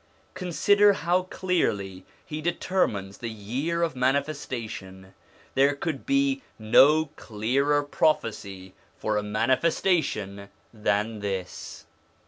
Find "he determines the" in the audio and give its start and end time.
2.25-3.29